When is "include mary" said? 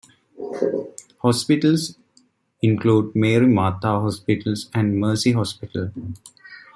2.59-3.45